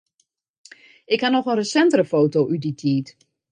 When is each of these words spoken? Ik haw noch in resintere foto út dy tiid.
Ik 1.13 1.21
haw 1.23 1.33
noch 1.35 1.49
in 1.51 1.57
resintere 1.61 2.05
foto 2.13 2.39
út 2.53 2.61
dy 2.63 2.71
tiid. 2.79 3.07